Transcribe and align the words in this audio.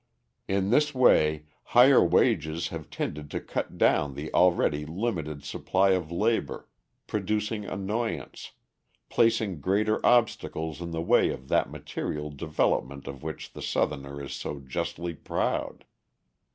In 0.47 0.71
this 0.71 0.95
way 0.95 1.45
higher 1.61 2.03
wages 2.03 2.69
have 2.69 2.89
tended 2.89 3.29
to 3.29 3.39
cut 3.39 3.77
down 3.77 4.15
the 4.15 4.33
already 4.33 4.83
limited 4.83 5.43
supply 5.43 5.91
of 5.91 6.11
labour, 6.11 6.67
producing 7.05 7.65
annoyance, 7.65 8.53
placing 9.09 9.61
greater 9.61 10.03
obstacles 10.03 10.81
in 10.81 10.89
the 10.89 11.03
way 11.03 11.29
of 11.29 11.49
that 11.49 11.69
material 11.69 12.31
development 12.31 13.05
of 13.05 13.21
which 13.21 13.53
the 13.53 13.61
Southerner 13.61 14.23
is 14.23 14.33
so 14.33 14.59
justly 14.61 15.13
proud. 15.13 15.85